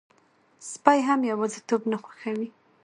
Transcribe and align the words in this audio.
سپي 0.71 0.99
هم 1.07 1.19
یواځيتوب 1.31 1.81
نه 1.91 1.97
خوښوي. 2.03 2.47